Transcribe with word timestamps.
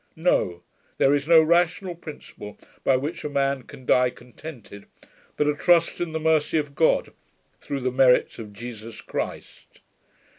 No; 0.15 0.63
there 0.97 1.13
is 1.13 1.27
no 1.27 1.43
rational 1.43 1.93
principle 1.93 2.57
by 2.83 2.97
which 2.97 3.23
a 3.23 3.29
man 3.29 3.61
can 3.61 3.85
die 3.85 4.09
contented, 4.09 4.87
but 5.37 5.45
a 5.47 5.53
trust 5.53 6.01
in 6.01 6.11
the 6.11 6.19
mercy 6.19 6.57
of 6.57 6.73
God, 6.73 7.13
through 7.59 7.81
the 7.81 7.91
merits 7.91 8.39
of 8.39 8.51
Jesus 8.51 8.99
Christ.' 8.99 9.79